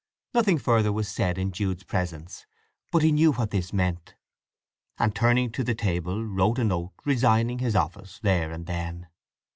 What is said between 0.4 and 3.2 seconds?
further was said in Jude's presence, but he